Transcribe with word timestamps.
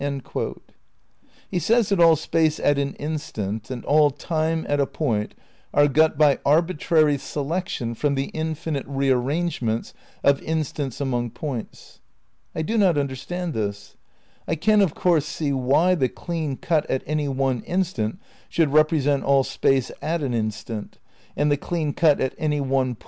'He 1.51 1.59
says 1.59 1.89
that 1.89 1.99
all 1.99 2.15
Space 2.15 2.59
at 2.59 2.79
an 2.79 2.95
instant 2.95 3.69
and 3.69 3.85
all 3.85 4.09
Time 4.09 4.65
at 4.67 4.79
a 4.79 4.87
point 4.87 5.35
are 5.75 5.87
got 5.87 6.17
by 6.17 6.39
"arbitrary 6.43 7.19
selection 7.19 7.93
from 7.93 8.15
the 8.15 8.31
infinite 8.33 8.87
rearrangements 8.87 9.93
of 10.23 10.41
instants 10.41 11.01
among 11.01 11.29
points." 11.29 11.99
I 12.55 12.63
do 12.63 12.79
not 12.79 12.97
understand 12.97 13.53
this. 13.53 13.95
I 14.47 14.55
can 14.55 14.81
of 14.81 14.95
course 14.95 15.27
see 15.27 15.53
why 15.53 15.93
the 15.93 16.09
clean 16.09 16.57
cut 16.57 16.89
at 16.89 17.03
any 17.05 17.27
one 17.27 17.61
instant 17.65 18.19
should 18.49 18.73
represent 18.73 19.23
all 19.23 19.43
Space 19.43 19.91
at 20.01 20.23
an 20.23 20.33
instant, 20.33 20.97
and 21.37 21.51
the 21.51 21.57
clean 21.57 21.93
cut 21.93 22.19
at 22.19 22.33
any 22.39 22.59
one 22.59 22.63
point 22.67 22.69
^ 22.69 22.69
Space, 22.69 22.69
Time 22.71 22.79
and 22.79 22.87
Deity, 22.87 22.95
Vol. 22.95 22.97